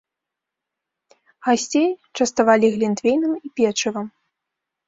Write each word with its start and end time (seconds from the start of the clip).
Гасцей 1.47 1.87
частавалі 2.21 2.67
глінтвейнам 2.77 3.33
і 3.49 3.55
печывам. 3.59 4.07